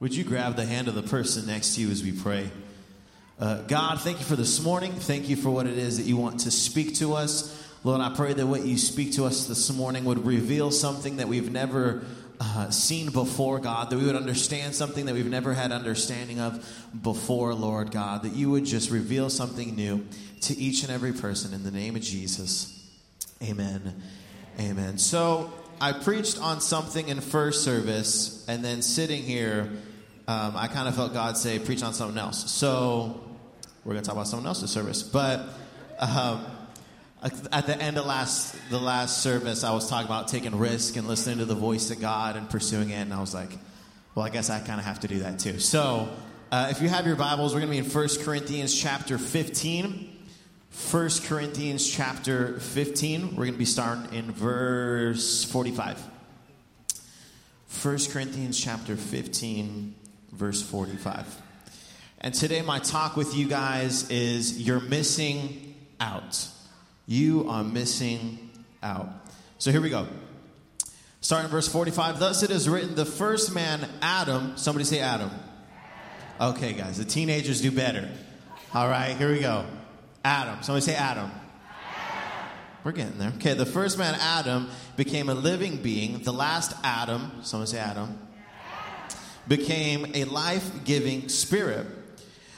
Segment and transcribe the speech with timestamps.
[0.00, 2.50] Would you grab the hand of the person next to you as we pray?
[3.38, 4.92] Uh, God, thank you for this morning.
[4.92, 7.68] Thank you for what it is that you want to speak to us.
[7.84, 11.28] Lord, I pray that what you speak to us this morning would reveal something that
[11.28, 12.02] we've never
[12.40, 16.66] uh, seen before, God, that we would understand something that we've never had understanding of
[17.02, 20.06] before, Lord God, that you would just reveal something new
[20.42, 22.90] to each and every person in the name of Jesus.
[23.42, 24.02] Amen.
[24.58, 24.96] Amen.
[24.96, 29.68] So I preached on something in first service, and then sitting here,
[30.30, 32.52] um, I kind of felt God say, preach on something else.
[32.52, 33.20] So
[33.84, 35.02] we're going to talk about someone else's service.
[35.02, 35.40] But
[35.98, 36.46] um,
[37.50, 41.08] at the end of last the last service, I was talking about taking risk and
[41.08, 43.50] listening to the voice of God and pursuing it, and I was like,
[44.14, 45.58] well, I guess I kind of have to do that too.
[45.58, 46.08] So,
[46.52, 50.16] uh, if you have your Bibles, we're going to be in 1 Corinthians chapter 15.
[50.92, 53.30] 1 Corinthians chapter 15.
[53.30, 56.00] We're going to be starting in verse 45.
[57.82, 59.94] 1 Corinthians chapter 15,
[60.32, 61.26] verse 45.
[62.20, 66.46] And today, my talk with you guys is You're Missing Out.
[67.06, 68.50] You are missing
[68.82, 69.08] out.
[69.58, 70.06] So here we go.
[71.20, 72.18] Starting in verse 45.
[72.18, 75.30] Thus it is written, the first man, Adam, somebody say Adam.
[76.40, 78.08] Okay, guys, the teenagers do better.
[78.72, 79.66] All right, here we go.
[80.24, 80.62] Adam.
[80.62, 81.30] Somebody say Adam.
[82.84, 83.32] We're getting there.
[83.36, 86.22] Okay, the first man, Adam, became a living being.
[86.22, 88.18] The last Adam, someone say Adam,
[89.50, 91.84] became a life giving spirit.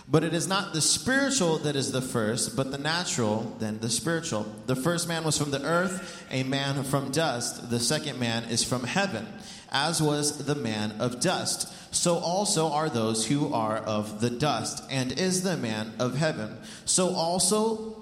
[0.06, 3.88] But it is not the spiritual that is the first, but the natural, then the
[3.88, 4.46] spiritual.
[4.66, 7.70] The first man was from the earth, a man from dust.
[7.70, 9.26] The second man is from heaven,
[9.70, 11.72] as was the man of dust.
[11.94, 16.58] So also are those who are of the dust, and is the man of heaven.
[16.84, 18.01] So also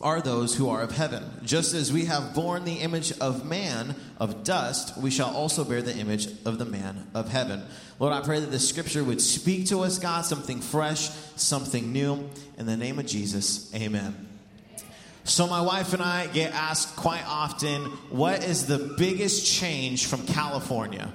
[0.00, 1.24] are those who are of heaven.
[1.44, 5.82] Just as we have borne the image of man of dust, we shall also bear
[5.82, 7.64] the image of the man of heaven.
[7.98, 12.30] Lord, I pray that this scripture would speak to us, God, something fresh, something new.
[12.56, 14.26] In the name of Jesus, amen.
[15.24, 20.24] So, my wife and I get asked quite often, what is the biggest change from
[20.26, 21.12] California?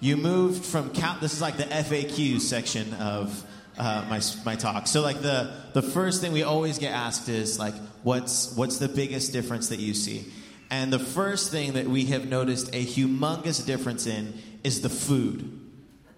[0.00, 3.44] You moved from Cal, this is like the FAQ section of
[3.78, 4.86] uh, my, my talk.
[4.86, 8.88] So like the, the first thing we always get asked is like, what's, what's the
[8.88, 10.24] biggest difference that you see?
[10.70, 15.60] And the first thing that we have noticed a humongous difference in is the food.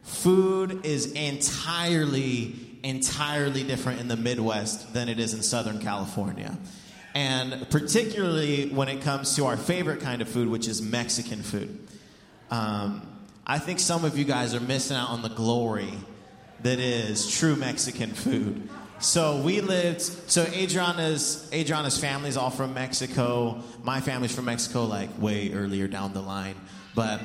[0.02, 6.56] Food is entirely, entirely different in the Midwest than it is in Southern California.
[7.14, 11.88] And particularly when it comes to our favorite kind of food, which is Mexican food.
[12.50, 13.08] Um,
[13.46, 15.92] I think some of you guys are missing out on the glory
[16.62, 18.68] that is true Mexican food.
[19.00, 20.00] So we lived.
[20.00, 23.62] So Adriana's Adriana's family's all from Mexico.
[23.82, 26.54] My family's from Mexico, like way earlier down the line.
[26.94, 27.20] But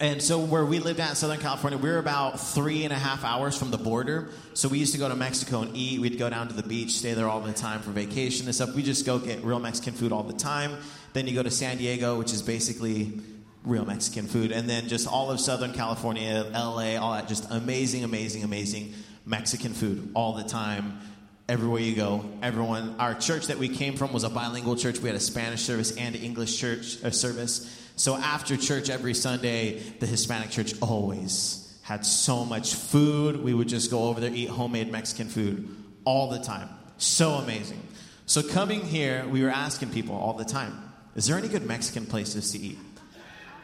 [0.00, 2.98] and so where we lived at in Southern California, we were about three and a
[2.98, 4.28] half hours from the border.
[4.54, 6.00] So we used to go to Mexico and eat.
[6.00, 8.74] We'd go down to the beach, stay there all the time for vacation and stuff.
[8.74, 10.76] We just go get real Mexican food all the time.
[11.12, 13.20] Then you go to San Diego, which is basically
[13.64, 14.52] real Mexican food.
[14.52, 18.94] And then just all of Southern California, LA, all that, just amazing, amazing, amazing
[19.26, 21.00] Mexican food all the time.
[21.48, 22.96] Everywhere you go, everyone.
[22.98, 24.98] Our church that we came from was a bilingual church.
[24.98, 27.92] We had a Spanish service and an English church uh, service.
[27.96, 33.42] So after church every Sunday, the Hispanic church always had so much food.
[33.42, 35.68] We would just go over there, eat homemade Mexican food
[36.04, 36.68] all the time.
[36.98, 37.80] So amazing.
[38.26, 40.82] So coming here, we were asking people all the time,
[41.14, 42.78] is there any good Mexican places to eat?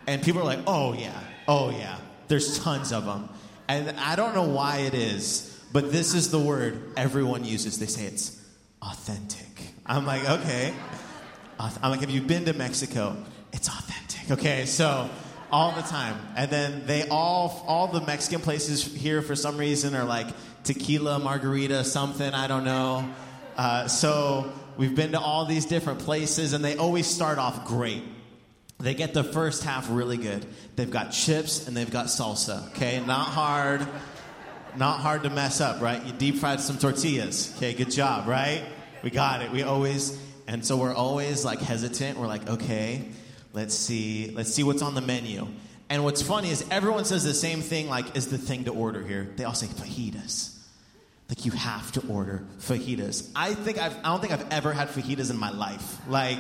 [0.06, 1.18] And people are like, oh, yeah,
[1.48, 1.98] oh, yeah.
[2.28, 3.28] There's tons of them.
[3.68, 7.78] And I don't know why it is, but this is the word everyone uses.
[7.78, 8.40] They say it's
[8.82, 9.46] authentic.
[9.86, 10.74] I'm like, okay.
[11.58, 13.16] I'm like, have you been to Mexico?
[13.52, 14.30] It's authentic.
[14.30, 15.08] Okay, so
[15.50, 16.18] all the time.
[16.36, 20.26] And then they all, all the Mexican places here for some reason are like
[20.64, 23.08] tequila, margarita, something, I don't know.
[23.56, 28.02] Uh, so we've been to all these different places, and they always start off great.
[28.80, 30.44] They get the first half really good.
[30.74, 33.00] They've got chips and they've got salsa, okay?
[33.06, 33.86] Not hard,
[34.76, 36.04] not hard to mess up, right?
[36.04, 37.74] You deep fried some tortillas, okay?
[37.74, 38.64] Good job, right?
[39.02, 39.50] We got it.
[39.50, 42.18] We always, and so we're always like hesitant.
[42.18, 43.08] We're like, okay,
[43.52, 45.46] let's see, let's see what's on the menu.
[45.90, 49.02] And what's funny is everyone says the same thing, like, is the thing to order
[49.02, 49.28] here.
[49.36, 50.56] They all say fajitas.
[51.28, 53.30] Like, you have to order fajitas.
[53.36, 55.98] I think I've, I don't think I've ever had fajitas in my life.
[56.08, 56.38] Like,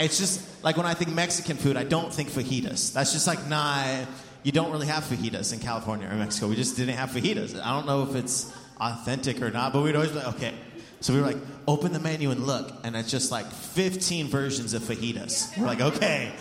[0.00, 2.92] it's just like when I think Mexican food, I don't think fajitas.
[2.92, 4.06] That's just like not.
[4.42, 6.48] You don't really have fajitas in California or Mexico.
[6.48, 7.60] We just didn't have fajitas.
[7.60, 10.54] I don't know if it's authentic or not, but we'd always be like, okay.
[11.00, 14.74] So we were like, open the menu and look, and it's just like 15 versions
[14.74, 15.56] of fajitas.
[15.58, 16.32] We're like, okay.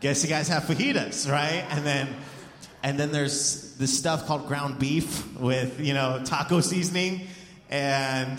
[0.00, 1.64] Guess you guys have fajitas, right?
[1.70, 2.08] And then
[2.82, 7.26] And then there's this stuff called ground beef with, you know, taco seasoning.
[7.68, 8.38] And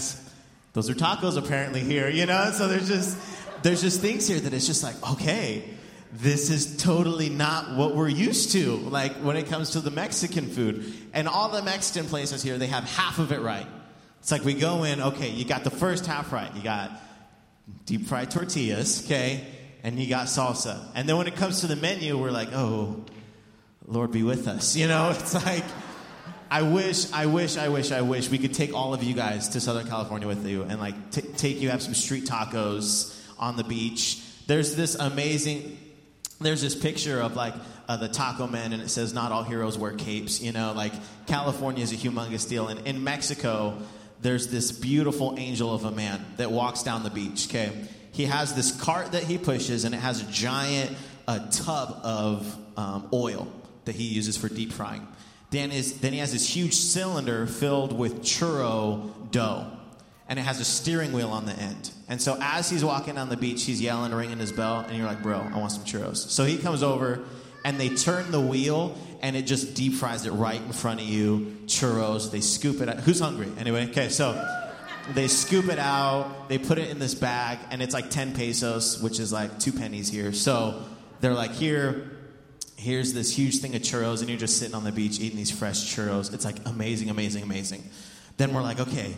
[0.72, 2.52] those are tacos apparently here, you know?
[2.54, 3.18] So there's just
[3.64, 5.66] there's just things here that it's just like, okay,
[6.14, 10.48] this is totally not what we're used to, like when it comes to the Mexican
[10.48, 10.94] food.
[11.14, 13.68] And all the Mexican places here, they have half of it right.
[14.20, 16.54] It's like we go in, okay, you got the first half right.
[16.56, 16.92] You got
[17.86, 19.46] deep fried tortillas, okay,
[19.84, 20.80] and you got salsa.
[20.96, 23.04] And then when it comes to the menu, we're like, oh,
[23.86, 24.76] Lord be with us.
[24.76, 25.64] You know, it's like,
[26.50, 29.50] I wish, I wish, I wish, I wish we could take all of you guys
[29.50, 33.58] to Southern California with you and like t- take you have some street tacos on
[33.58, 34.22] the beach.
[34.48, 35.78] There's this amazing,
[36.40, 37.54] there's this picture of like
[37.88, 40.74] uh, the taco man and it says not all heroes wear capes you know?
[40.74, 40.94] Like
[41.26, 43.78] california is a humongous deal and in mexico
[44.22, 47.72] there's this beautiful angel of a man that walks down the beach okay?
[48.12, 50.96] He has this cart that he pushes and it has a giant
[51.28, 53.52] a tub of um, oil
[53.86, 55.06] that he uses for deep frying.
[55.50, 59.77] Then, is, then he has this huge cylinder filled with churro dough
[60.30, 61.92] and it has a steering wheel on the end.
[62.10, 65.08] And so as he's walking down the beach, he's yelling, ringing his bell, and you're
[65.08, 66.18] like, bro, I want some churros.
[66.18, 67.24] So he comes over,
[67.64, 71.06] and they turn the wheel, and it just deep fries it right in front of
[71.06, 71.58] you.
[71.66, 73.00] Churros, they scoop it out.
[73.00, 73.52] Who's hungry?
[73.58, 74.34] Anyway, okay, so
[75.14, 79.02] they scoop it out, they put it in this bag, and it's like 10 pesos,
[79.02, 80.34] which is like two pennies here.
[80.34, 80.84] So
[81.22, 82.12] they're like, here,
[82.76, 85.52] here's this huge thing of churros, and you're just sitting on the beach eating these
[85.52, 86.34] fresh churros.
[86.34, 87.84] It's like amazing, amazing, amazing.
[88.38, 89.16] Then we're like, okay,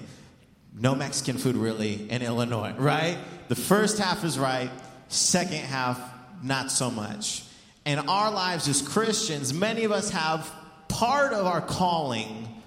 [0.74, 3.18] no Mexican food really in Illinois, right?
[3.48, 4.70] The first half is right,
[5.08, 6.00] second half,
[6.44, 7.44] not so much.
[7.86, 10.50] In our lives as Christians, many of us have
[10.88, 12.62] part of our calling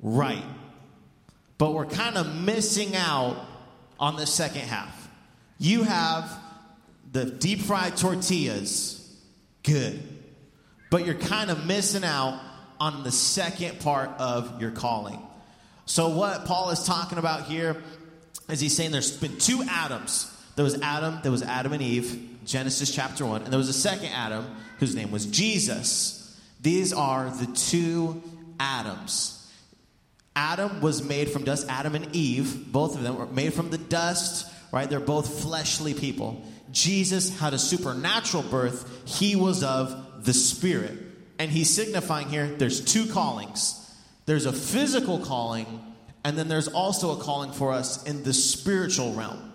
[0.00, 0.44] right,
[1.58, 3.36] but we're kind of missing out
[3.98, 5.08] on the second half.
[5.58, 6.30] You have
[7.10, 9.02] the deep fried tortillas,
[9.62, 10.02] good,
[10.90, 12.40] but you're kind of missing out
[12.78, 15.25] on the second part of your calling.
[15.86, 17.80] So, what Paul is talking about here
[18.48, 20.32] is he's saying there's been two Adams.
[20.56, 23.72] There was Adam, there was Adam and Eve, Genesis chapter 1, and there was a
[23.72, 24.44] second Adam
[24.78, 26.38] whose name was Jesus.
[26.60, 28.22] These are the two
[28.58, 29.32] Adams.
[30.34, 31.66] Adam was made from dust.
[31.68, 34.90] Adam and Eve, both of them were made from the dust, right?
[34.90, 36.44] They're both fleshly people.
[36.72, 39.06] Jesus had a supernatural birth.
[39.06, 40.98] He was of the Spirit.
[41.38, 43.85] And he's signifying here there's two callings
[44.26, 45.80] there's a physical calling,
[46.24, 49.52] and then there's also a calling for us in the spiritual realm.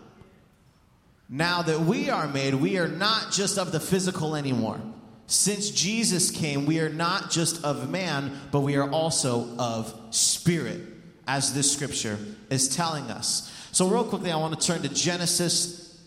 [1.30, 4.82] Now that we are made, we are not just of the physical anymore.
[5.28, 10.82] Since Jesus came, we are not just of man, but we are also of spirit,
[11.28, 12.18] as this scripture
[12.50, 13.50] is telling us.
[13.72, 15.98] So, real quickly, I want to turn to Genesis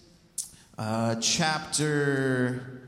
[0.76, 2.82] uh, chapter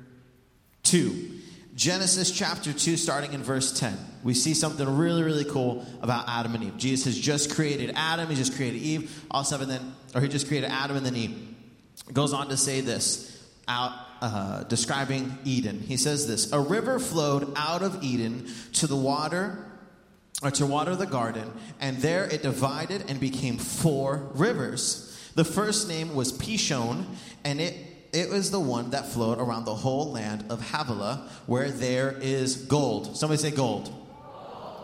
[0.82, 1.35] 2.
[1.76, 3.98] Genesis chapter 2, starting in verse 10.
[4.24, 6.78] We see something really, really cool about Adam and Eve.
[6.78, 10.48] Jesus has just created Adam, he just created Eve, also, and then, or he just
[10.48, 11.54] created Adam and then Eve.
[12.14, 13.92] Goes on to say this, out,
[14.22, 15.80] uh, describing Eden.
[15.80, 19.58] He says this A river flowed out of Eden to the water,
[20.42, 25.30] or to water the garden, and there it divided and became four rivers.
[25.34, 27.04] The first name was Pishon,
[27.44, 27.74] and it
[28.16, 32.56] it was the one that flowed around the whole land of Havilah, where there is
[32.56, 33.14] gold.
[33.14, 33.92] Somebody say gold.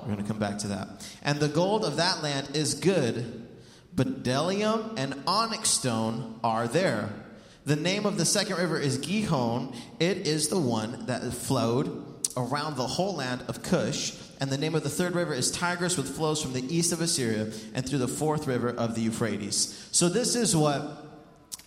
[0.03, 1.09] We're going to come back to that.
[1.23, 3.47] And the gold of that land is good,
[3.95, 7.09] but bdellium and onyx stone are there.
[7.65, 9.75] The name of the second river is Gihon.
[9.99, 12.05] It is the one that flowed
[12.37, 14.13] around the whole land of Cush.
[14.41, 17.01] And the name of the third river is Tigris, which flows from the east of
[17.01, 19.89] Assyria and through the fourth river of the Euphrates.
[19.93, 21.12] So, this is what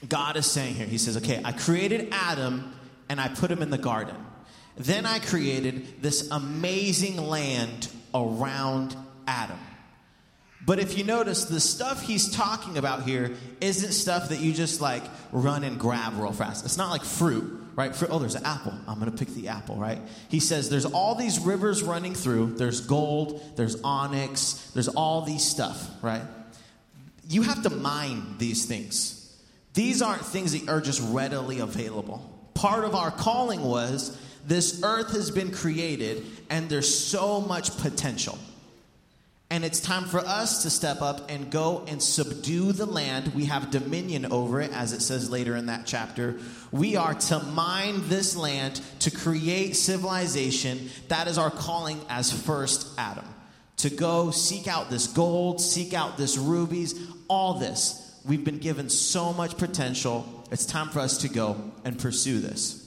[0.07, 0.85] God is saying here.
[0.85, 2.73] He says, okay, I created Adam
[3.09, 4.15] and I put him in the garden.
[4.77, 8.95] Then I created this amazing land around
[9.27, 9.59] Adam.
[10.65, 14.81] But if you notice, the stuff he's talking about here isn't stuff that you just
[14.81, 16.65] like run and grab real fast.
[16.65, 17.95] It's not like fruit, right?
[17.95, 18.73] Fruit, oh, there's an apple.
[18.87, 19.99] I'm going to pick the apple, right?
[20.27, 22.55] He says there's all these rivers running through.
[22.55, 26.23] There's gold, there's onyx, there's all these stuff, right?
[27.29, 29.24] You have to mine these things.
[29.75, 32.31] These aren't things that are just readily available.
[32.53, 34.17] Part of our calling was
[34.47, 38.39] this earth has been created and there's so much potential.
[39.49, 43.35] And it's time for us to step up and go and subdue the land.
[43.35, 46.39] We have dominion over it, as it says later in that chapter.
[46.71, 50.89] We are to mine this land to create civilization.
[51.09, 53.25] That is our calling as first Adam.
[53.77, 58.04] To go seek out this gold, seek out this rubies, all this.
[58.25, 60.43] We've been given so much potential.
[60.51, 62.81] It's time for us to go and pursue this.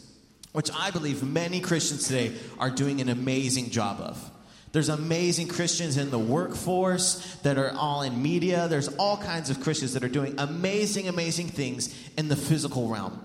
[0.52, 4.30] which I believe many Christians today are doing an amazing job of.
[4.72, 8.68] There's amazing Christians in the workforce that are all in media.
[8.68, 13.24] There's all kinds of Christians that are doing amazing, amazing things in the physical realm.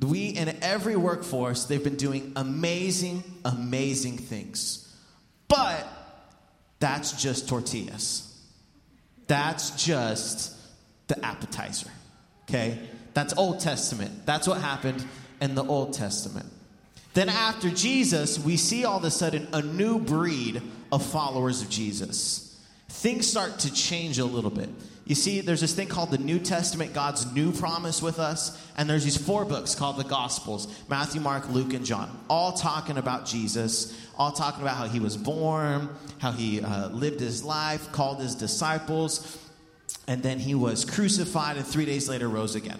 [0.00, 4.92] We, in every workforce, they've been doing amazing, amazing things.
[5.46, 5.86] But
[6.80, 8.28] that's just tortillas.
[9.28, 10.56] That's just
[11.12, 11.90] the appetizer.
[12.48, 12.78] Okay?
[13.14, 14.26] That's Old Testament.
[14.26, 15.04] That's what happened
[15.40, 16.46] in the Old Testament.
[17.14, 21.68] Then, after Jesus, we see all of a sudden a new breed of followers of
[21.68, 22.58] Jesus.
[22.88, 24.70] Things start to change a little bit.
[25.04, 28.88] You see, there's this thing called the New Testament, God's new promise with us, and
[28.88, 33.26] there's these four books called the Gospels Matthew, Mark, Luke, and John, all talking about
[33.26, 35.88] Jesus, all talking about how he was born,
[36.18, 39.41] how he uh, lived his life, called his disciples,
[40.06, 42.78] and then he was crucified, and three days later rose again.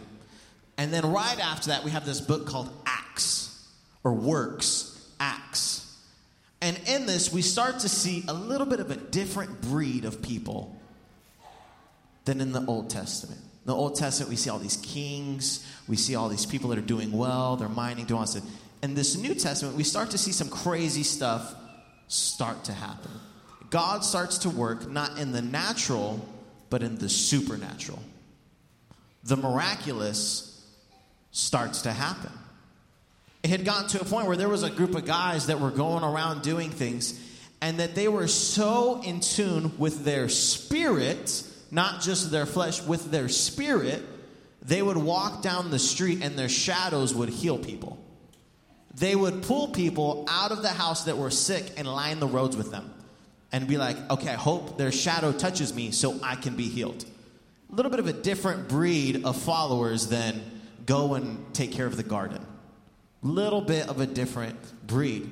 [0.77, 3.69] And then right after that, we have this book called Acts
[4.05, 5.97] or works, acts.
[6.61, 10.23] And in this, we start to see a little bit of a different breed of
[10.23, 10.77] people
[12.25, 13.41] than in the Old Testament.
[13.41, 16.79] In the Old Testament, we see all these kings, we see all these people that
[16.79, 18.43] are doing well, they're mining, doing all this.
[18.83, 21.55] In this New Testament, we start to see some crazy stuff
[22.09, 23.11] start to happen.
[23.71, 26.29] God starts to work not in the natural,
[26.73, 28.03] but in the supernatural.
[29.25, 30.67] The miraculous
[31.31, 32.33] starts to happen
[33.43, 35.71] it had gotten to a point where there was a group of guys that were
[35.71, 37.19] going around doing things
[37.61, 43.11] and that they were so in tune with their spirit, not just their flesh, with
[43.11, 44.03] their spirit,
[44.63, 47.99] they would walk down the street and their shadows would heal people.
[48.95, 52.57] They would pull people out of the house that were sick and line the roads
[52.57, 52.95] with them
[53.53, 57.05] and be like, okay, I hope their shadow touches me so I can be healed.
[57.71, 60.43] A little bit of a different breed of followers than
[60.87, 62.45] go and take care of the garden
[63.23, 65.31] little bit of a different breed.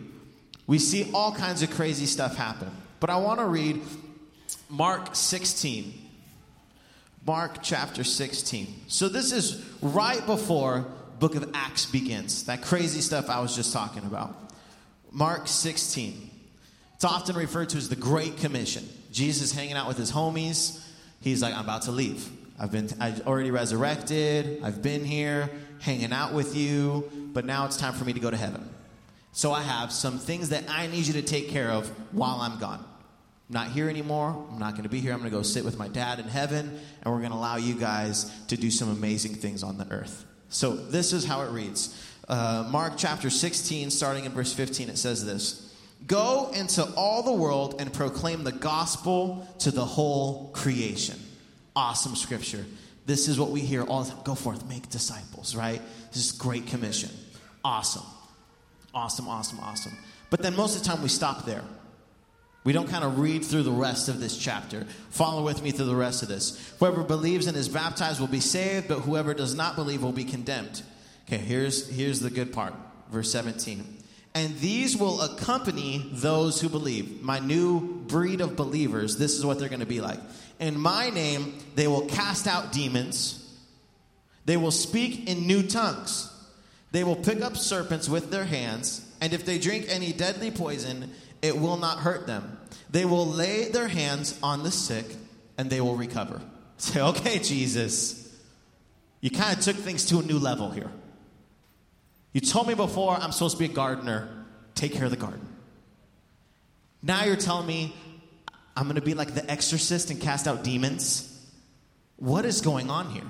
[0.66, 2.70] We see all kinds of crazy stuff happen.
[3.00, 3.82] But I want to read
[4.68, 5.92] Mark 16.
[7.26, 8.82] Mark chapter 16.
[8.86, 10.86] So this is right before
[11.18, 12.44] book of Acts begins.
[12.44, 14.34] That crazy stuff I was just talking about.
[15.10, 16.29] Mark 16.
[17.00, 18.86] It's often referred to as the Great Commission.
[19.10, 20.84] Jesus hanging out with his homies.
[21.22, 22.28] He's like, I'm about to leave.
[22.58, 24.60] I've been I already resurrected.
[24.62, 25.48] I've been here
[25.80, 28.68] hanging out with you but now it's time for me to go to heaven.
[29.32, 32.58] So I have some things that I need you to take care of while I'm
[32.58, 32.84] gone.
[33.48, 34.46] I'm not here anymore.
[34.50, 35.12] I'm not going to be here.
[35.12, 37.56] I'm going to go sit with my dad in heaven, and we're going to allow
[37.56, 40.24] you guys to do some amazing things on the earth.
[40.48, 41.96] So this is how it reads
[42.28, 45.69] uh, Mark chapter 16, starting in verse 15, it says this
[46.06, 51.18] Go into all the world and proclaim the gospel to the whole creation.
[51.76, 52.64] Awesome scripture.
[53.06, 54.20] This is what we hear all the time.
[54.24, 55.80] Go forth, make disciples, right?
[56.12, 57.10] This is great commission.
[57.64, 58.04] Awesome.
[58.94, 59.92] Awesome, awesome, awesome.
[60.30, 61.64] But then most of the time we stop there.
[62.62, 64.84] We don't kind of read through the rest of this chapter.
[65.10, 66.74] Follow with me through the rest of this.
[66.78, 70.24] Whoever believes and is baptized will be saved, but whoever does not believe will be
[70.24, 70.82] condemned.
[71.26, 72.74] Okay, here's, here's the good part.
[73.10, 73.99] Verse 17.
[74.34, 77.22] And these will accompany those who believe.
[77.22, 80.20] My new breed of believers, this is what they're going to be like.
[80.60, 83.36] In my name, they will cast out demons.
[84.44, 86.32] They will speak in new tongues.
[86.92, 89.06] They will pick up serpents with their hands.
[89.20, 91.10] And if they drink any deadly poison,
[91.42, 92.58] it will not hurt them.
[92.90, 95.06] They will lay their hands on the sick
[95.58, 96.40] and they will recover.
[96.78, 98.34] Say, okay, Jesus,
[99.20, 100.90] you kind of took things to a new level here.
[102.32, 104.28] You told me before I'm supposed to be a gardener,
[104.74, 105.46] take care of the garden.
[107.02, 107.94] Now you're telling me
[108.76, 111.26] I'm going to be like the exorcist and cast out demons.
[112.16, 113.24] What is going on here?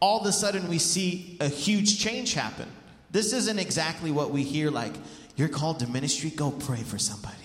[0.00, 2.68] All of a sudden, we see a huge change happen.
[3.10, 4.92] This isn't exactly what we hear like,
[5.36, 7.36] you're called to ministry, go pray for somebody.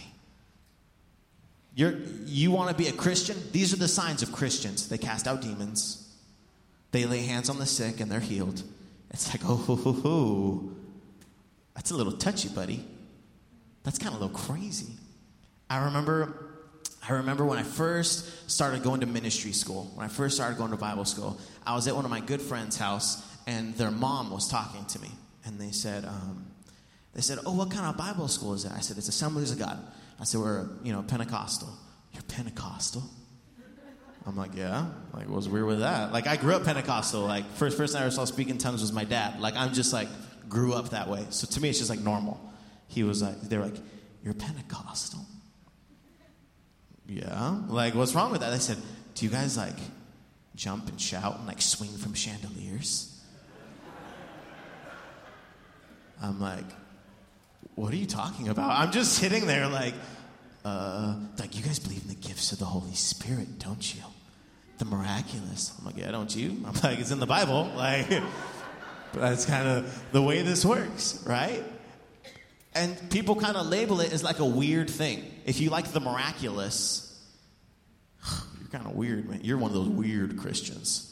[1.75, 3.37] You're, you want to be a Christian?
[3.51, 4.89] These are the signs of Christians.
[4.89, 6.11] They cast out demons,
[6.91, 8.63] they lay hands on the sick, and they're healed.
[9.11, 10.71] It's like, oh,
[11.75, 12.85] that's a little touchy, buddy.
[13.83, 14.93] That's kind of a little crazy.
[15.69, 16.49] I remember
[17.07, 20.71] I remember when I first started going to ministry school, when I first started going
[20.71, 24.29] to Bible school, I was at one of my good friends' house, and their mom
[24.29, 25.09] was talking to me,
[25.45, 26.45] and they said, um,
[27.13, 29.59] they said, "Oh, what kind of Bible school is that?" I said, "It's Assemblies of
[29.59, 29.79] God."
[30.19, 31.69] I said, "We're you know Pentecostal."
[32.13, 33.03] You're Pentecostal?
[34.29, 34.85] I'm like, yeah.
[35.11, 36.13] Like, what's weird with that?
[36.13, 37.21] Like, I grew up Pentecostal.
[37.21, 39.41] Like, first person I ever saw speak in tongues was my dad.
[39.41, 40.07] Like, I'm just like
[40.47, 41.25] grew up that way.
[41.31, 42.39] So to me, it's just like normal.
[42.87, 43.75] He was like, they're like,
[44.23, 45.25] you're Pentecostal.
[47.07, 47.61] Yeah.
[47.67, 48.51] Like, what's wrong with that?
[48.51, 48.77] They said,
[49.15, 49.77] Do you guys like
[50.55, 53.19] jump and shout and like swing from chandeliers?
[56.21, 56.65] I'm like,
[57.75, 58.71] what are you talking about?
[58.71, 59.93] I'm just sitting there like,
[60.65, 64.03] uh, like you guys believe in the gifts of the Holy Spirit, don't you?
[64.79, 65.73] The miraculous.
[65.77, 66.57] I'm like, yeah, don't you?
[66.65, 67.71] I'm like, it's in the Bible.
[67.75, 68.09] Like,
[69.13, 71.63] that's kind of the way this works, right?
[72.73, 75.23] And people kind of label it as like a weird thing.
[75.45, 77.05] If you like the miraculous,
[78.59, 79.41] you're kind of weird, man.
[79.43, 81.05] You're one of those weird Christians.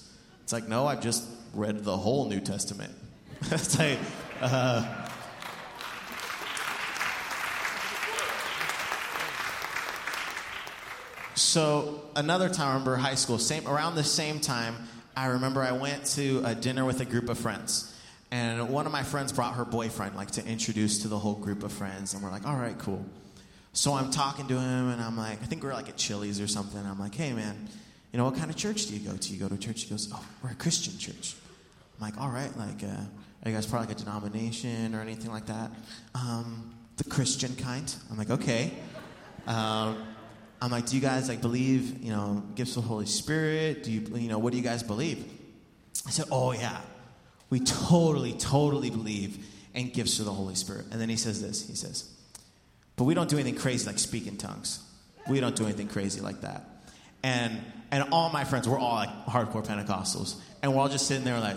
[0.43, 2.93] It's like, no, I've just read the whole New Testament.
[3.51, 3.99] it's like,
[4.41, 5.06] uh,
[11.37, 14.75] so another time, I remember high school, same around the same time.
[15.15, 17.95] I remember I went to a dinner with a group of friends,
[18.31, 21.63] and one of my friends brought her boyfriend, like to introduce to the whole group
[21.63, 23.05] of friends, and we're like, all right, cool.
[23.73, 26.47] So I'm talking to him, and I'm like, I think we're like at Chili's or
[26.47, 26.83] something.
[26.83, 27.67] I'm like, hey man,
[28.11, 29.33] you know what kind of church do you go to?
[29.33, 29.83] You go to a church?
[29.83, 31.35] He goes, oh, we're a Christian church.
[31.99, 35.31] I'm like, all right, like, uh, are you guys part like a denomination or anything
[35.31, 35.71] like that?
[36.15, 37.93] Um, the Christian kind.
[38.09, 38.71] I'm like, okay.
[39.45, 39.97] Um,
[40.61, 43.83] I'm like, do you guys like believe, you know, gifts of the Holy Spirit?
[43.83, 45.23] Do you, you know, what do you guys believe?
[46.05, 46.81] I said, oh yeah,
[47.49, 50.85] we totally, totally believe in gifts of the Holy Spirit.
[50.91, 51.67] And then he says this.
[51.67, 52.09] He says,
[52.95, 54.79] but we don't do anything crazy like speak in tongues.
[55.29, 56.63] We don't do anything crazy like that.
[57.23, 57.61] And
[57.91, 61.39] and all my friends, we're all like hardcore Pentecostals, and we're all just sitting there
[61.39, 61.55] like,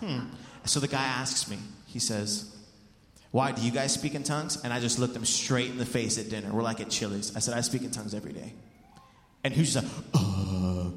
[0.00, 0.20] hmm.
[0.64, 1.58] So the guy asks me.
[1.86, 2.54] He says,
[3.32, 4.62] why do you guys speak in tongues?
[4.62, 6.52] And I just looked them straight in the face at dinner.
[6.52, 7.34] We're like at Chili's.
[7.34, 8.52] I said, I speak in tongues every day.
[9.42, 10.90] And was just like, uh,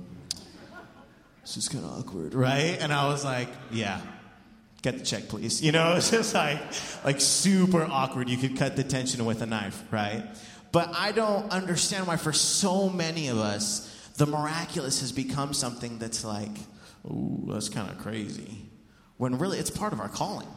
[1.42, 2.77] this is kind of awkward, right?
[2.80, 4.01] And I was like, yeah,
[4.82, 5.63] get the check, please.
[5.63, 6.60] You know, it's just like,
[7.06, 8.30] like super awkward.
[8.30, 10.24] You could cut the tension with a knife, right?
[10.74, 16.00] But I don't understand why for so many of us, the miraculous has become something
[16.00, 16.51] that's like,
[17.06, 18.65] ooh, that's kind of crazy.
[19.15, 20.48] When really it's part of our calling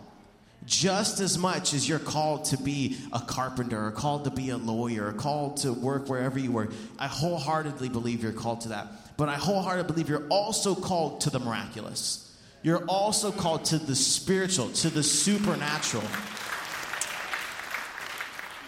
[0.65, 4.57] just as much as you're called to be a carpenter or called to be a
[4.57, 9.17] lawyer or called to work wherever you work, I wholeheartedly believe you're called to that.
[9.17, 12.25] But I wholeheartedly believe you're also called to the miraculous.
[12.63, 16.05] You're also called to the spiritual, to the supernatural.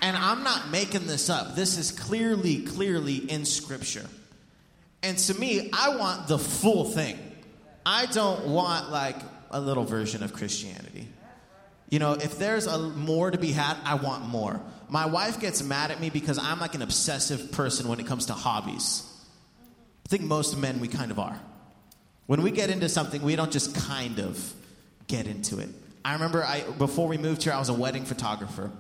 [0.03, 1.55] And I'm not making this up.
[1.55, 4.07] This is clearly, clearly in Scripture.
[5.03, 7.19] And to me, I want the full thing.
[7.85, 9.17] I don't want like
[9.51, 11.09] a little version of Christianity.
[11.91, 14.61] You know, if there's a more to be had, I want more.
[14.89, 18.27] My wife gets mad at me because I'm like an obsessive person when it comes
[18.27, 19.07] to hobbies.
[20.07, 21.39] I think most men we kind of are.
[22.27, 24.55] When we get into something, we don't just kind of
[25.09, 25.69] get into it.
[26.05, 28.71] I remember I before we moved here, I was a wedding photographer.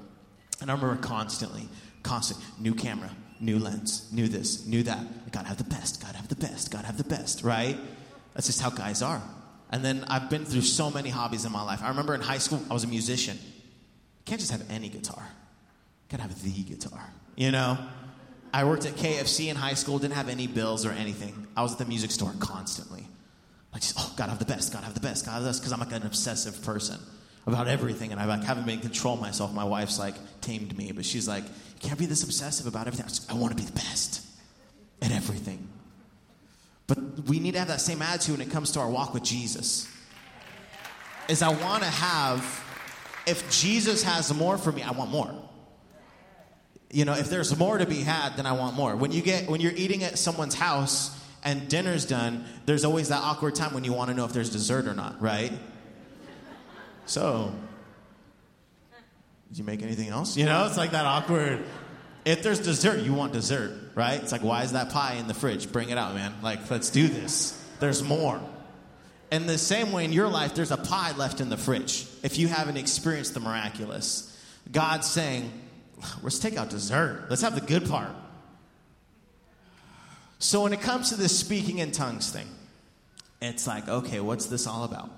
[0.60, 1.68] And I remember constantly,
[2.02, 4.98] constantly, new camera, new lens, new this, new that.
[4.98, 7.76] I gotta have the best, gotta have the best, gotta have the best, right?
[8.34, 9.22] That's just how guys are.
[9.70, 11.80] And then I've been through so many hobbies in my life.
[11.82, 13.36] I remember in high school, I was a musician.
[13.36, 15.22] You can't just have any guitar.
[15.22, 17.12] You gotta have the guitar.
[17.36, 17.78] You know?
[18.52, 21.46] I worked at KFC in high school, didn't have any bills or anything.
[21.56, 23.06] I was at the music store constantly.
[23.72, 25.60] Like, just, oh, gotta have the best, gotta have the best, gotta have the best,
[25.60, 26.98] because I'm like an obsessive person
[27.46, 29.52] about everything, and I like haven't been in control of myself.
[29.52, 33.06] My wife's like tamed me, but she's like, you can't be this obsessive about everything.
[33.06, 34.26] I, I want to be the best
[35.00, 35.68] at everything.
[36.90, 39.22] But we need to have that same attitude when it comes to our walk with
[39.22, 39.88] Jesus.
[41.28, 42.64] Is I want to have,
[43.28, 45.32] if Jesus has more for me, I want more.
[46.90, 48.96] You know, if there's more to be had, then I want more.
[48.96, 53.22] When you get when you're eating at someone's house and dinner's done, there's always that
[53.22, 55.52] awkward time when you want to know if there's dessert or not, right?
[57.06, 57.54] So,
[59.48, 60.36] did you make anything else?
[60.36, 61.64] You know, it's like that awkward
[62.24, 64.20] if there's dessert, you want dessert, right?
[64.20, 65.70] It's like, why is that pie in the fridge?
[65.72, 66.34] Bring it out, man.
[66.42, 67.56] Like, let's do this.
[67.80, 68.40] There's more.
[69.30, 72.06] In the same way, in your life, there's a pie left in the fridge.
[72.22, 74.26] If you haven't experienced the miraculous,
[74.70, 75.50] God's saying,
[76.22, 77.26] let's take out dessert.
[77.30, 78.10] Let's have the good part.
[80.38, 82.48] So, when it comes to this speaking in tongues thing,
[83.42, 85.10] it's like, okay, what's this all about?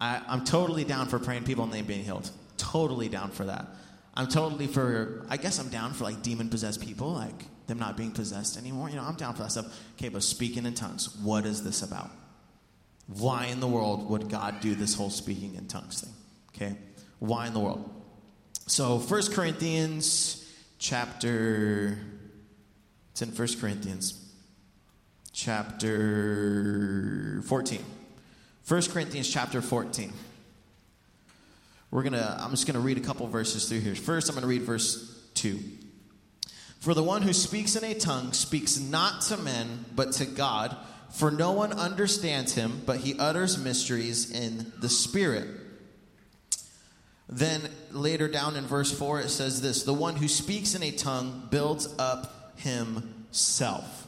[0.00, 2.30] I, am totally down for praying people and they being healed.
[2.56, 3.66] Totally down for that.
[4.18, 7.96] I'm totally for, I guess I'm down for like demon possessed people, like them not
[7.96, 8.90] being possessed anymore.
[8.90, 9.66] You know, I'm down for that stuff.
[9.92, 12.10] Okay, but speaking in tongues, what is this about?
[13.06, 16.12] Why in the world would God do this whole speaking in tongues thing?
[16.52, 16.76] Okay,
[17.20, 17.88] why in the world?
[18.66, 20.44] So, 1 Corinthians
[20.80, 21.96] chapter,
[23.12, 24.20] it's in 1 Corinthians
[25.32, 26.50] chapter
[27.46, 27.84] 14.
[28.66, 30.12] 1 Corinthians chapter 14.
[31.90, 33.94] We're gonna, I'm just going to read a couple verses through here.
[33.94, 35.58] First, I'm going to read verse 2.
[36.80, 40.76] For the one who speaks in a tongue speaks not to men, but to God,
[41.10, 45.48] for no one understands him, but he utters mysteries in the Spirit.
[47.28, 50.90] Then later down in verse 4, it says this The one who speaks in a
[50.90, 54.06] tongue builds up himself.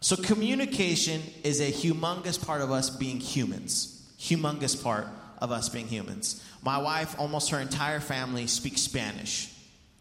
[0.00, 3.94] So, communication is a humongous part of us being humans.
[4.20, 6.44] Humongous part of us being humans.
[6.62, 9.52] My wife, almost her entire family, speaks Spanish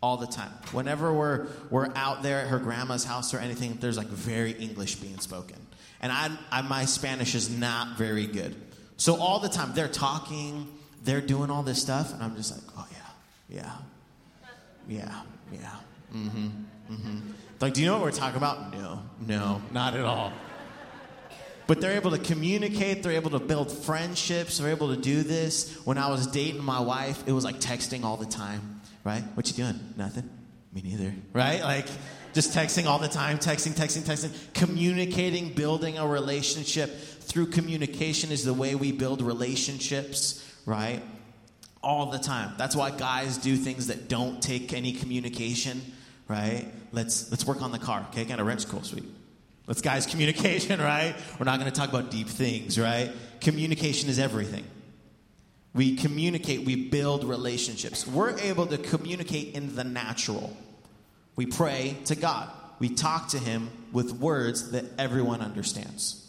[0.01, 0.51] all the time.
[0.71, 4.95] Whenever we're, we're out there at her grandma's house or anything, there's like very English
[4.95, 5.57] being spoken.
[6.01, 8.55] And I, I, my Spanish is not very good.
[8.97, 10.67] So all the time, they're talking,
[11.03, 13.71] they're doing all this stuff, and I'm just like, oh yeah, yeah,
[14.87, 15.21] yeah,
[15.51, 15.75] yeah,
[16.13, 16.47] mm-hmm,
[16.91, 17.19] mm-hmm.
[17.59, 18.73] Like, do you know what we're talking about?
[18.73, 20.33] No, no, not at all.
[21.67, 25.75] But they're able to communicate, they're able to build friendships, they're able to do this.
[25.85, 29.23] When I was dating my wife, it was like texting all the time, right?
[29.35, 29.77] What you doing?
[29.97, 30.29] Nothing.
[30.73, 31.13] Me neither.
[31.33, 31.61] Right?
[31.61, 31.87] Like
[32.33, 36.95] just texting all the time, texting, texting, texting, communicating, building a relationship.
[36.97, 41.01] Through communication is the way we build relationships, right?
[41.83, 42.53] All the time.
[42.57, 45.81] That's why guys do things that don't take any communication,
[46.27, 46.65] right?
[46.93, 48.05] Let's let's work on the car.
[48.11, 49.03] Okay, got a wrench, cool, sweet.
[49.67, 51.15] Let's guys communication, right?
[51.37, 53.11] We're not going to talk about deep things, right?
[53.41, 54.63] Communication is everything.
[55.73, 58.07] We communicate, we build relationships.
[58.07, 60.55] We're able to communicate in the natural.
[61.35, 62.49] We pray to God.
[62.79, 66.23] We talk to him with words that everyone understands.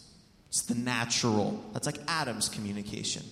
[0.49, 1.63] It's the natural.
[1.73, 3.23] That's like Adam's communication.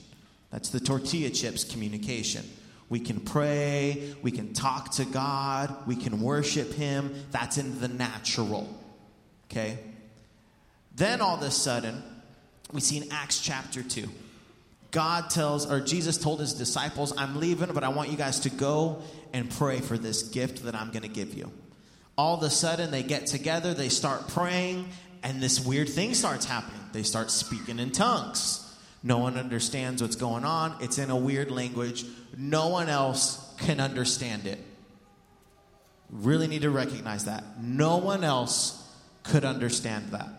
[0.49, 2.45] That's the tortilla chips communication.
[2.89, 7.13] We can pray, we can talk to God, we can worship him.
[7.31, 8.67] That's in the natural.
[9.51, 9.77] Okay?
[10.97, 12.03] Then all of a sudden,
[12.73, 14.09] we see in Acts chapter 2.
[14.89, 18.49] God tells, or Jesus told his disciples, I'm leaving, but I want you guys to
[18.49, 21.51] go and pray for this gift that I'm going to give you.
[22.17, 24.89] All of a sudden, they get together, they start praying,
[25.21, 26.81] and this weird thing starts happening.
[26.93, 28.63] They start speaking in tongues.
[29.03, 30.75] No one understands what's going on.
[30.81, 32.05] It's in a weird language.
[32.35, 34.59] No one else can understand it.
[36.09, 37.61] Really need to recognize that.
[37.61, 38.83] No one else
[39.21, 40.29] could understand that.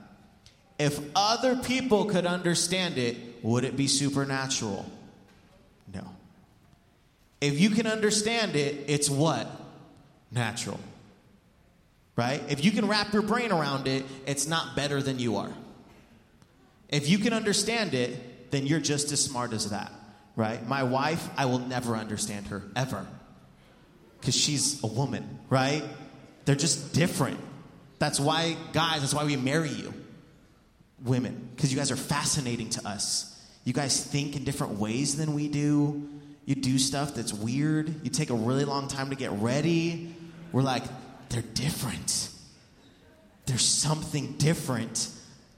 [0.79, 4.87] If other people could understand it, would it be supernatural?
[5.93, 6.05] No.
[7.41, 9.49] If you can understand it, it's what?
[10.31, 10.79] Natural.
[12.14, 12.43] Right?
[12.49, 15.53] If you can wrap your brain around it, it's not better than you are.
[16.88, 19.93] If you can understand it, then you're just as smart as that.
[20.37, 20.64] Right?
[20.67, 23.07] My wife, I will never understand her, ever.
[24.21, 25.83] Because she's a woman, right?
[26.45, 27.38] They're just different.
[27.99, 29.93] That's why, guys, that's why we marry you
[31.05, 33.35] women because you guys are fascinating to us.
[33.65, 36.09] You guys think in different ways than we do.
[36.47, 38.03] You do stuff that's weird.
[38.03, 40.15] You take a really long time to get ready.
[40.53, 40.85] We're like,
[41.29, 42.31] they're different.
[43.45, 45.11] There's something different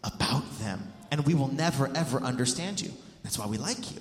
[0.02, 0.92] about them.
[1.12, 2.92] And we will never, ever understand you.
[3.22, 4.00] That's why we like you.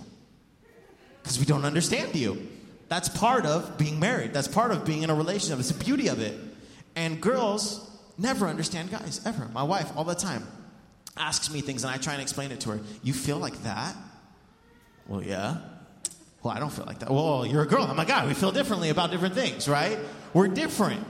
[1.21, 2.47] Because we don't understand you.
[2.88, 4.34] That's part of being married.
[4.34, 5.60] That's part of being in a relationship.
[5.60, 6.39] It's the beauty of it.
[6.95, 9.47] And girls never understand guys, ever.
[9.54, 10.47] My wife, all the time
[11.19, 12.79] asks me things and I try and explain it to her.
[13.03, 13.95] You feel like that?
[15.08, 15.58] Well, yeah.
[16.41, 17.12] Well, I don't feel like that.
[17.12, 17.86] Well, you're a girl.
[17.89, 19.99] Oh my God, we feel differently about different things, right?
[20.34, 21.05] We're different.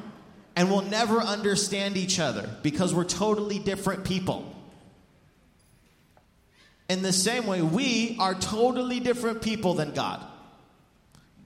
[0.56, 4.56] And we'll never understand each other because we're totally different people.
[6.90, 10.26] In the same way, we are totally different people than God.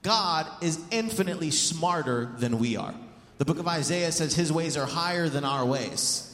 [0.02, 2.94] God is infinitely smarter than we are.
[3.38, 6.30] The book of Isaiah says his ways are higher than our ways.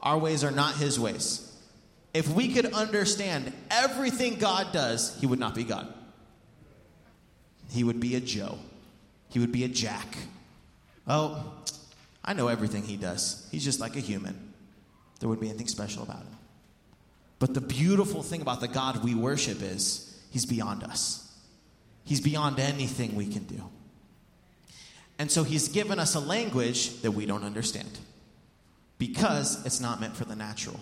[0.00, 1.51] Our ways are not his ways.
[2.14, 5.92] If we could understand everything God does, he would not be God.
[7.70, 8.58] He would be a Joe.
[9.30, 10.16] He would be a Jack.
[11.08, 11.54] Oh,
[12.24, 13.48] I know everything he does.
[13.50, 14.52] He's just like a human.
[15.20, 16.36] There wouldn't be anything special about him.
[17.38, 21.32] But the beautiful thing about the God we worship is he's beyond us.
[22.04, 23.62] He's beyond anything we can do.
[25.18, 27.88] And so he's given us a language that we don't understand
[28.98, 30.78] because it's not meant for the natural.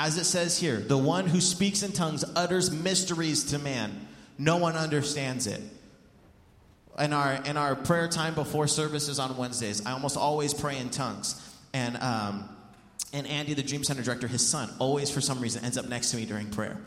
[0.00, 4.06] As it says here, the one who speaks in tongues utters mysteries to man.
[4.38, 5.60] No one understands it.
[7.00, 10.90] In our, in our prayer time before services on Wednesdays, I almost always pray in
[10.90, 11.34] tongues.
[11.72, 12.48] And, um,
[13.12, 16.12] and Andy, the Dream Center director, his son, always for some reason ends up next
[16.12, 16.80] to me during prayer.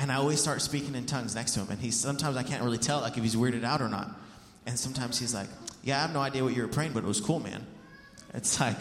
[0.00, 1.68] And I always start speaking in tongues next to him.
[1.70, 4.10] And he sometimes I can't really tell like if he's weirded out or not.
[4.66, 5.48] And sometimes he's like,
[5.84, 7.64] Yeah, I have no idea what you were praying, but it was cool, man.
[8.34, 8.76] It's like,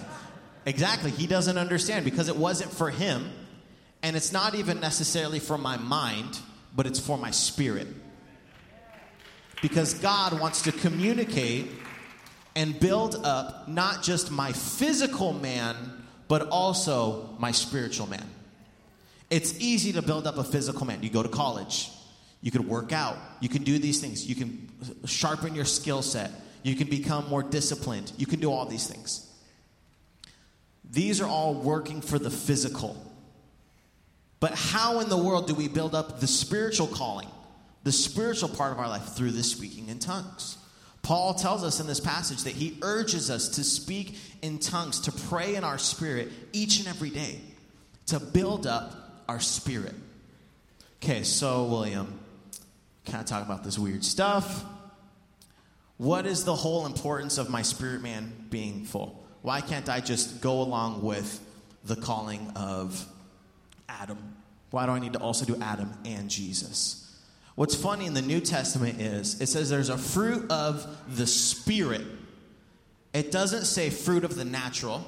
[0.65, 1.11] exactly.
[1.11, 3.29] He doesn't understand because it wasn't for him.
[4.01, 6.39] And it's not even necessarily for my mind,
[6.75, 7.87] but it's for my spirit.
[9.61, 11.67] Because God wants to communicate
[12.55, 15.75] and build up not just my physical man,
[16.27, 18.25] but also my spiritual man.
[19.29, 21.03] It's easy to build up a physical man.
[21.03, 21.89] You go to college,
[22.41, 23.17] You can work out.
[23.41, 24.25] You can do these things.
[24.25, 24.69] You can
[25.05, 26.31] sharpen your skill set.
[26.63, 28.11] You can become more disciplined.
[28.17, 29.25] You can do all these things.
[30.89, 32.97] These are all working for the physical.
[34.39, 37.27] But how in the world do we build up the spiritual calling,
[37.83, 40.57] the spiritual part of our life through the speaking in tongues?
[41.01, 45.11] Paul tells us in this passage that he urges us to speak in tongues, to
[45.11, 47.39] pray in our spirit each and every day,
[48.07, 49.95] to build up our spirit.
[51.01, 52.19] Okay, so William,
[53.05, 54.63] can I talk about this weird stuff?
[55.97, 59.23] What is the whole importance of my spirit man being full?
[59.41, 61.39] Why can't I just go along with
[61.83, 63.05] the calling of
[63.89, 64.35] Adam?
[64.71, 67.05] Why do I need to also do Adam and Jesus?
[67.55, 72.05] What's funny in the New Testament is it says there's a fruit of the Spirit.
[73.13, 75.05] It doesn't say fruit of the natural,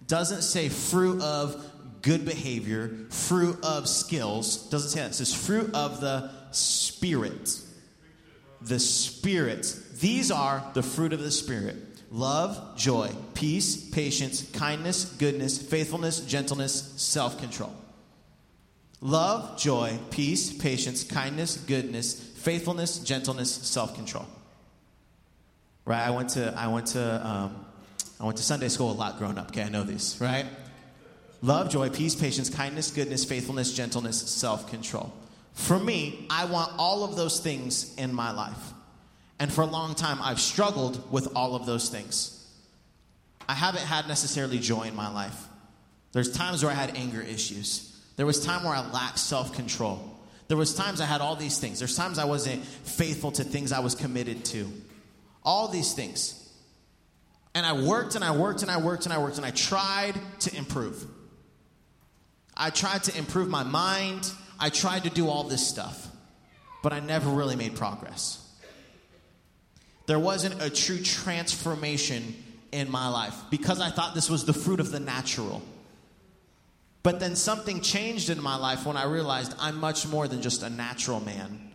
[0.00, 1.64] it doesn't say fruit of
[2.02, 4.66] good behavior, fruit of skills.
[4.66, 5.10] It doesn't say that.
[5.10, 7.60] It says fruit of the Spirit.
[8.60, 9.74] The Spirit.
[10.00, 11.76] These are the fruit of the Spirit
[12.10, 17.72] love, joy, peace, patience, kindness, goodness, faithfulness, gentleness, self control.
[19.00, 24.26] Love, joy, peace, patience, kindness, goodness, faithfulness, gentleness, self control.
[25.84, 26.00] Right?
[26.00, 27.66] I went to I went to um,
[28.18, 29.48] I went to Sunday school a lot growing up.
[29.48, 30.18] Okay, I know these.
[30.20, 30.46] Right?
[31.42, 35.12] Love, joy, peace, patience, kindness, goodness, faithfulness, gentleness, self control.
[35.52, 38.72] For me, I want all of those things in my life.
[39.38, 42.32] And for a long time, I've struggled with all of those things.
[43.48, 45.46] I haven't had necessarily joy in my life.
[46.12, 47.95] There's times where I had anger issues.
[48.16, 50.14] There was time where I lacked self-control.
[50.48, 51.78] There was times I had all these things.
[51.78, 54.70] There's times I wasn't faithful to things I was committed to.
[55.42, 56.42] All these things.
[57.54, 60.14] And I worked and I worked and I worked and I worked and I tried
[60.40, 61.04] to improve.
[62.56, 64.30] I tried to improve my mind.
[64.58, 66.06] I tried to do all this stuff.
[66.82, 68.42] But I never really made progress.
[70.06, 72.34] There wasn't a true transformation
[72.72, 75.62] in my life because I thought this was the fruit of the natural.
[77.06, 80.64] But then something changed in my life when I realized I'm much more than just
[80.64, 81.70] a natural man,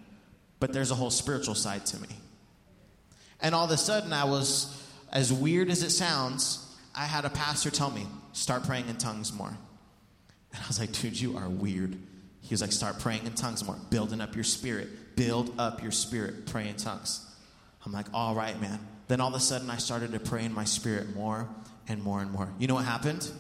[0.60, 2.10] but there's a whole spiritual side to me.
[3.39, 7.30] And all of a sudden, I was, as weird as it sounds, I had a
[7.30, 9.48] pastor tell me, start praying in tongues more.
[9.48, 11.98] And I was like, dude, you are weird.
[12.41, 15.94] He was like, start praying in tongues more, building up your spirit, build up your
[15.94, 17.26] spirit, pray in tongues.
[17.86, 18.86] I'm like, all right, man.
[19.08, 21.48] Then all of a sudden, I started to pray in my spirit more
[21.88, 22.50] and more and more.
[22.60, 23.32] You know what happened?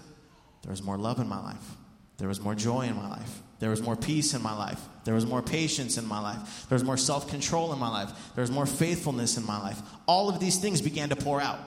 [0.61, 1.75] There was more love in my life.
[2.21, 3.41] There was more joy in my life.
[3.57, 4.79] There was more peace in my life.
[5.05, 6.67] There was more patience in my life.
[6.69, 8.11] There was more self control in my life.
[8.35, 9.81] There was more faithfulness in my life.
[10.05, 11.57] All of these things began to pour out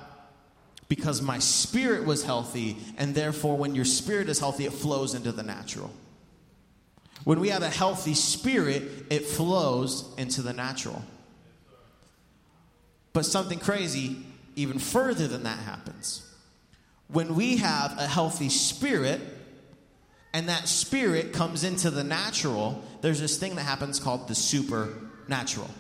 [0.87, 5.33] because my spirit was healthy, and therefore, when your spirit is healthy, it flows into
[5.33, 5.93] the natural.
[7.25, 11.03] When we have a healthy spirit, it flows into the natural.
[13.13, 14.19] But something crazy,
[14.55, 16.25] even further than that, happens.
[17.09, 19.21] When we have a healthy spirit,
[20.35, 25.71] and that spirit comes into the natural, there's this thing that happens called the supernatural.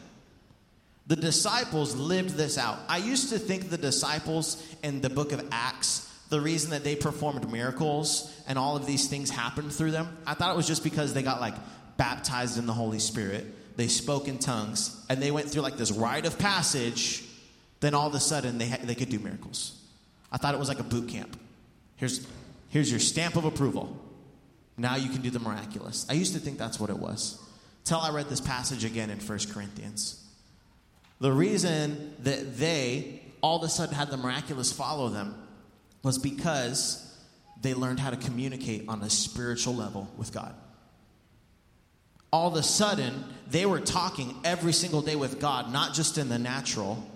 [1.09, 2.79] The disciples lived this out.
[2.89, 6.95] I used to think the disciples in the book of Acts, the reason that they
[6.95, 10.85] performed miracles and all of these things happened through them, I thought it was just
[10.85, 11.55] because they got like
[11.97, 15.91] baptized in the Holy Spirit, they spoke in tongues, and they went through like this
[15.91, 17.25] rite of passage.
[17.81, 19.79] Then all of a sudden they, ha- they could do miracles.
[20.31, 21.37] I thought it was like a boot camp.
[21.97, 22.25] Here's,
[22.69, 24.01] here's your stamp of approval.
[24.77, 26.07] Now you can do the miraculous.
[26.09, 27.41] I used to think that's what it was.
[27.85, 30.25] Till I read this passage again in 1 Corinthians.
[31.21, 35.35] The reason that they all of a sudden had the miraculous follow them
[36.03, 37.01] was because
[37.61, 40.55] they learned how to communicate on a spiritual level with God.
[42.33, 46.29] All of a sudden, they were talking every single day with God, not just in
[46.29, 47.07] the natural,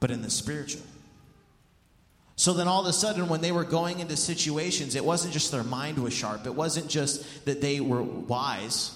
[0.00, 0.82] but in the spiritual.
[2.42, 5.52] So then all of a sudden, when they were going into situations, it wasn't just
[5.52, 6.44] their mind was sharp.
[6.44, 8.90] It wasn't just that they were wise.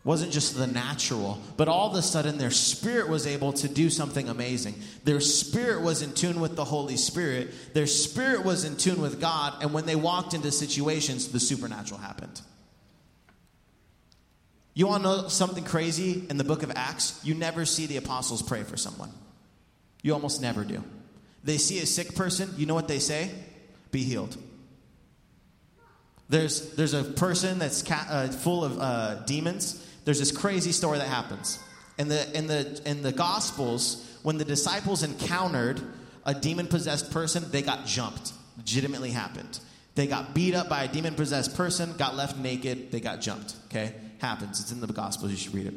[0.00, 1.40] It wasn't just the natural.
[1.56, 4.74] But all of a sudden, their spirit was able to do something amazing.
[5.04, 7.54] Their spirit was in tune with the Holy Spirit.
[7.72, 9.54] Their spirit was in tune with God.
[9.62, 12.42] And when they walked into situations, the supernatural happened.
[14.74, 17.18] You want to know something crazy in the book of Acts?
[17.24, 19.10] You never see the apostles pray for someone.
[20.02, 20.84] You almost never do.
[21.46, 23.30] They see a sick person, you know what they say?
[23.90, 24.36] Be healed.
[26.28, 29.82] There's, there's a person that's ca- uh, full of uh, demons.
[30.04, 31.58] There's this crazy story that happens.
[31.98, 35.80] In the, in, the, in the Gospels, when the disciples encountered
[36.26, 38.34] a demon possessed person, they got jumped.
[38.58, 39.58] Legitimately happened.
[39.94, 43.54] They got beat up by a demon possessed person, got left naked, they got jumped.
[43.68, 43.94] Okay?
[44.18, 44.60] happens.
[44.60, 45.30] It's in the Gospels.
[45.30, 45.74] You should read it.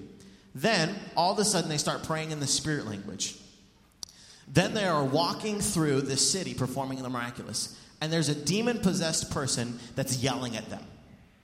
[0.56, 3.38] Then, all of a sudden, they start praying in the spirit language.
[4.52, 7.78] Then they are walking through the city performing the miraculous.
[8.02, 10.84] And there's a demon possessed person that's yelling at them.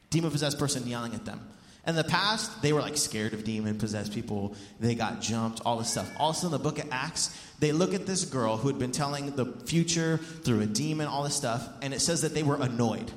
[0.09, 1.41] Demon possessed person yelling at them.
[1.87, 4.55] In the past, they were like scared of demon possessed people.
[4.79, 6.09] They got jumped, all this stuff.
[6.17, 9.35] Also, in the book of Acts, they look at this girl who had been telling
[9.35, 13.11] the future through a demon, all this stuff, and it says that they were annoyed.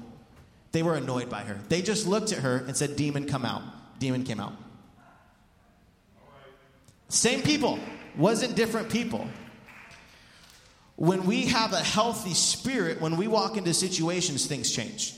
[0.73, 1.59] They were annoyed by her.
[1.71, 3.63] They just looked at her and said, Demon, come out.
[3.99, 4.53] Demon came out.
[7.09, 7.79] Same people,
[8.19, 9.27] wasn't different people.
[10.99, 15.15] When we have a healthy spirit, when we walk into situations, things change.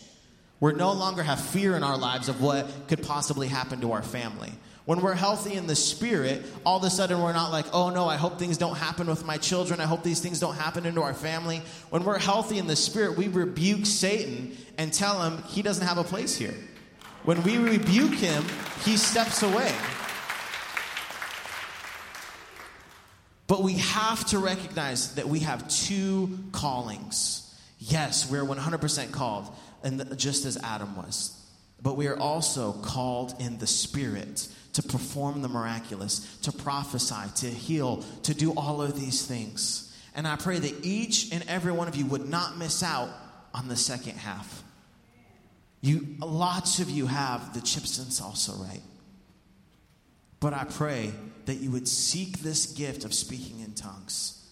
[0.60, 4.02] We no longer have fear in our lives of what could possibly happen to our
[4.02, 4.52] family.
[4.84, 8.06] When we're healthy in the spirit, all of a sudden we're not like, oh no,
[8.06, 9.80] I hope things don't happen with my children.
[9.80, 11.62] I hope these things don't happen into our family.
[11.88, 15.96] When we're healthy in the spirit, we rebuke Satan and tell him he doesn't have
[15.96, 16.54] a place here.
[17.24, 18.44] When we rebuke him,
[18.84, 19.72] he steps away.
[23.50, 27.52] But we have to recognize that we have two callings.
[27.80, 31.36] Yes, we're 100% called, and just as Adam was.
[31.82, 37.46] But we are also called in the Spirit to perform the miraculous, to prophesy, to
[37.52, 39.92] heal, to do all of these things.
[40.14, 43.10] And I pray that each and every one of you would not miss out
[43.52, 44.62] on the second half.
[45.80, 48.82] You, lots of you have the chips and salsa right.
[50.38, 51.12] But I pray
[51.46, 54.46] that you would seek this gift of speaking in tongues,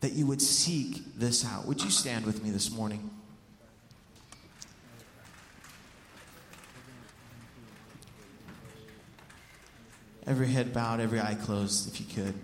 [0.00, 1.66] that you would seek this out.
[1.66, 3.10] Would you stand with me this morning?
[10.26, 12.34] Every head bowed, every eye closed, if you could.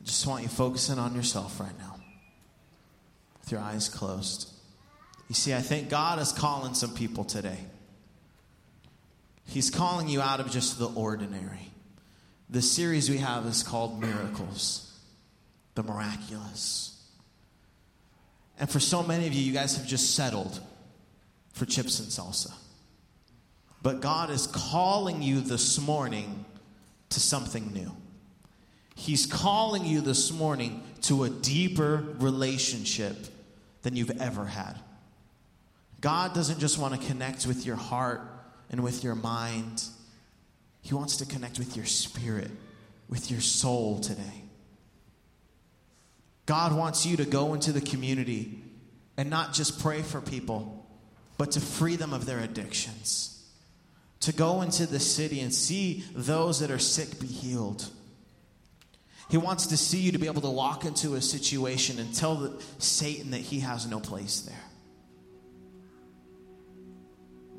[0.00, 2.00] I just want you focusing on yourself right now,
[3.40, 4.55] with your eyes closed.
[5.28, 7.58] You see, I think God is calling some people today.
[9.46, 11.70] He's calling you out of just the ordinary.
[12.50, 14.92] The series we have is called Miracles,
[15.74, 16.92] the Miraculous.
[18.58, 20.60] And for so many of you, you guys have just settled
[21.52, 22.52] for chips and salsa.
[23.82, 26.44] But God is calling you this morning
[27.10, 27.92] to something new.
[28.94, 33.26] He's calling you this morning to a deeper relationship
[33.82, 34.78] than you've ever had.
[36.06, 38.20] God doesn't just want to connect with your heart
[38.70, 39.82] and with your mind,
[40.80, 42.52] He wants to connect with your spirit,
[43.08, 44.44] with your soul today.
[46.46, 48.62] God wants you to go into the community
[49.16, 50.86] and not just pray for people,
[51.38, 53.44] but to free them of their addictions.
[54.20, 57.84] To go into the city and see those that are sick be healed.
[59.28, 62.60] He wants to see you to be able to walk into a situation and tell
[62.78, 64.62] Satan that he has no place there.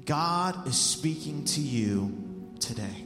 [0.07, 2.17] God is speaking to you
[2.61, 3.03] today.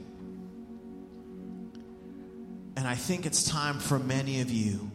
[2.78, 4.92] And I think it's time for many of you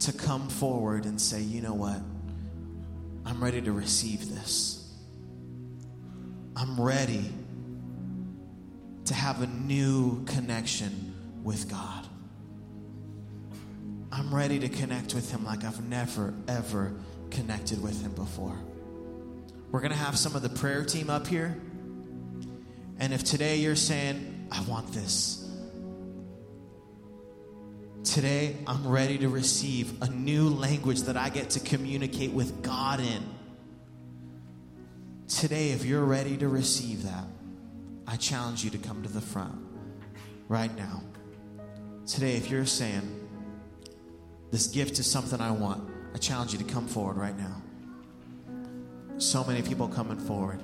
[0.00, 2.00] to come forward and say, you know what?
[3.24, 4.92] I'm ready to receive this.
[6.56, 7.30] I'm ready
[9.04, 12.04] to have a new connection with God.
[14.10, 16.94] I'm ready to connect with Him like I've never, ever
[17.30, 18.58] connected with Him before.
[19.70, 21.60] We're going to have some of the prayer team up here.
[22.98, 25.48] And if today you're saying, I want this,
[28.04, 33.00] Today, I'm ready to receive a new language that I get to communicate with God
[33.00, 33.22] in.
[35.28, 37.24] Today, if you're ready to receive that,
[38.06, 39.54] I challenge you to come to the front
[40.48, 41.02] right now.
[42.06, 43.02] Today, if you're saying,
[44.50, 47.62] This gift is something I want, I challenge you to come forward right now.
[49.18, 50.60] So many people coming forward.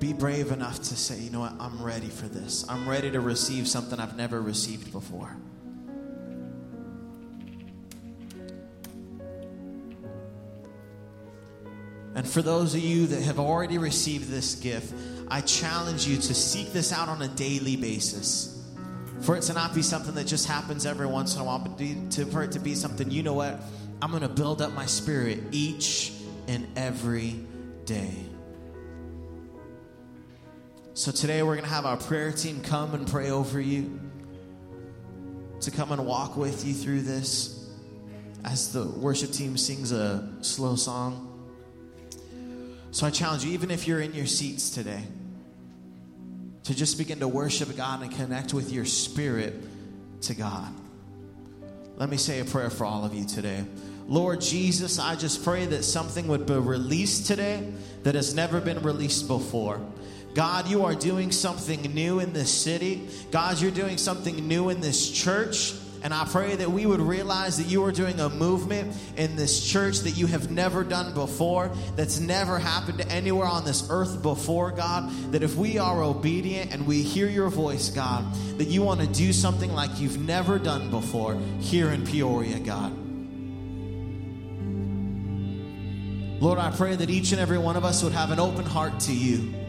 [0.00, 2.64] be brave enough to say, you know what, I'm ready for this.
[2.68, 5.36] I'm ready to receive something I've never received before.
[12.14, 14.92] And for those of you that have already received this gift,
[15.28, 18.59] I challenge you to seek this out on a daily basis.
[19.22, 21.78] For it to not be something that just happens every once in a while, but
[21.78, 23.60] to, for it to be something, you know what?
[24.00, 26.12] I'm going to build up my spirit each
[26.48, 27.36] and every
[27.84, 28.14] day.
[30.94, 34.00] So today we're going to have our prayer team come and pray over you,
[35.60, 37.70] to come and walk with you through this
[38.44, 41.26] as the worship team sings a slow song.
[42.90, 45.02] So I challenge you, even if you're in your seats today,
[46.64, 49.54] to just begin to worship God and connect with your spirit
[50.22, 50.72] to God.
[51.96, 53.64] Let me say a prayer for all of you today.
[54.06, 58.82] Lord Jesus, I just pray that something would be released today that has never been
[58.82, 59.80] released before.
[60.34, 63.08] God, you are doing something new in this city.
[63.30, 65.74] God, you're doing something new in this church.
[66.02, 69.62] And I pray that we would realize that you are doing a movement in this
[69.70, 74.70] church that you have never done before, that's never happened anywhere on this earth before,
[74.70, 75.10] God.
[75.32, 78.24] That if we are obedient and we hear your voice, God,
[78.58, 82.96] that you want to do something like you've never done before here in Peoria, God.
[86.40, 89.00] Lord, I pray that each and every one of us would have an open heart
[89.00, 89.59] to you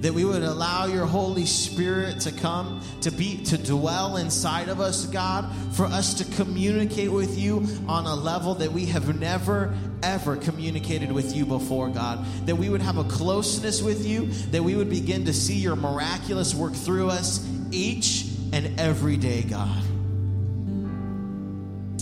[0.00, 4.80] that we would allow your Holy Spirit to come, to be, to dwell inside of
[4.80, 9.74] us, God, for us to communicate with you on a level that we have never,
[10.02, 12.24] ever communicated with you before, God.
[12.46, 15.76] That we would have a closeness with you, that we would begin to see your
[15.76, 19.82] miraculous work through us each and every day, God.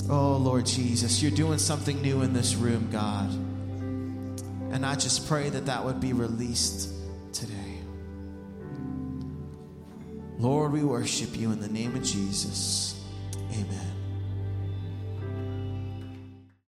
[0.09, 3.31] Oh, Lord Jesus, you're doing something new in this room, God.
[4.73, 6.91] And I just pray that that would be released
[7.33, 7.64] today.
[10.39, 13.01] Lord, we worship you in the name of Jesus.
[13.53, 13.94] Amen.